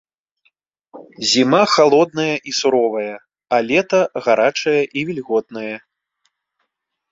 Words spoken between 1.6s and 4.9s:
халодная і суровая, а лета гарачае